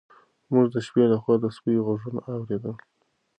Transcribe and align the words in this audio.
موږ 0.51 0.65
د 0.73 0.75
شپې 0.85 1.03
لخوا 1.11 1.35
د 1.41 1.45
سپیو 1.55 1.85
غږونه 1.87 2.21
اورېدل. 2.33 2.75